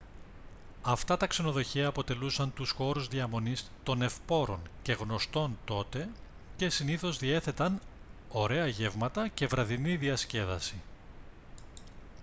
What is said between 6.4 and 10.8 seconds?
και συνήθως διέθεταν ωραία γεύματα και βραδινή διασκέδαση